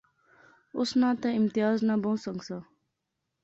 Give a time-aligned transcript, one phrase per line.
[0.79, 2.57] اس ناں تہ امتیاز ناں بہوں سنگ سا